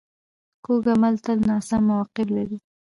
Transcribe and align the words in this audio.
کوږ 0.65 0.83
عمل 0.93 1.15
تل 1.25 1.37
ناسم 1.49 1.83
عواقب 1.93 2.27
لري 2.35 2.57